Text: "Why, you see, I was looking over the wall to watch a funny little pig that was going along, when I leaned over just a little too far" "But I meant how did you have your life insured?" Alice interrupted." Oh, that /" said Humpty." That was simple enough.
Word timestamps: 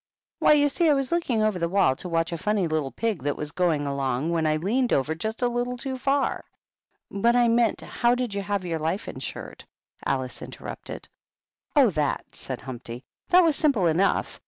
"Why, 0.39 0.53
you 0.53 0.67
see, 0.67 0.89
I 0.89 0.95
was 0.95 1.11
looking 1.11 1.43
over 1.43 1.59
the 1.59 1.69
wall 1.69 1.95
to 1.97 2.09
watch 2.09 2.31
a 2.31 2.37
funny 2.39 2.65
little 2.65 2.89
pig 2.89 3.21
that 3.21 3.37
was 3.37 3.51
going 3.51 3.85
along, 3.85 4.31
when 4.31 4.47
I 4.47 4.55
leaned 4.57 4.91
over 4.91 5.13
just 5.13 5.43
a 5.43 5.47
little 5.47 5.77
too 5.77 5.95
far" 5.95 6.43
"But 7.21 7.35
I 7.35 7.47
meant 7.47 7.81
how 7.81 8.15
did 8.15 8.33
you 8.33 8.41
have 8.41 8.65
your 8.65 8.79
life 8.79 9.07
insured?" 9.07 9.63
Alice 10.03 10.41
interrupted." 10.41 11.07
Oh, 11.75 11.91
that 11.91 12.25
/" 12.29 12.33
said 12.33 12.61
Humpty." 12.61 13.03
That 13.29 13.43
was 13.43 13.55
simple 13.55 13.85
enough. 13.85 14.39